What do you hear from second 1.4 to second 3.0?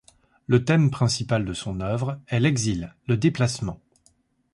de son œuvre est l'exil,